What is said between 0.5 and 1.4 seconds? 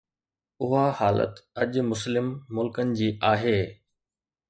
اها حالت